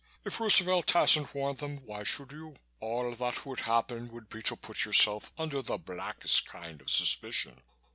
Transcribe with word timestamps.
If 0.25 0.39
Roosevelt 0.39 0.89
hasn't 0.89 1.35
warned 1.35 1.59
them, 1.59 1.85
why 1.85 2.01
should 2.01 2.31
you? 2.31 2.55
All 2.79 3.13
that 3.13 3.45
would 3.45 3.59
happen 3.59 4.11
would 4.11 4.29
be 4.29 4.41
to 4.41 4.55
put 4.55 4.83
yourself 4.83 5.31
under 5.37 5.61
the 5.61 5.77
blackest 5.77 6.47
kind 6.47 6.81
of 6.81 6.89
suspicion. 6.89 7.61